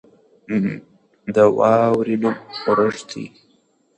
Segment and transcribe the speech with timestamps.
[1.33, 2.35] د واورې نوم
[2.69, 3.25] اورښت دی.